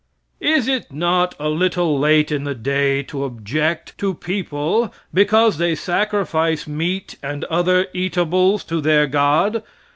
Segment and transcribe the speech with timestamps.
[0.39, 5.75] Is it not a little late in the day to object to people because they
[5.75, 9.61] sacrifice meat and other eatables to their god?